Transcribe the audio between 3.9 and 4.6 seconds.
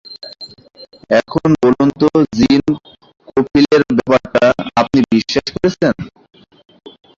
ব্যাপারটা